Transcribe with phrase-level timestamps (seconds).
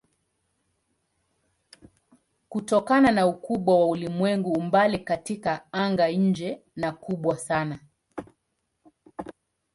[2.49, 7.79] Kutokana na ukubwa wa ulimwengu umbali katika anga-nje ni kubwa sana.